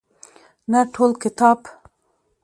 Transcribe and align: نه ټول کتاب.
نه 0.71 0.79
ټول 0.93 1.11
کتاب. 1.21 1.59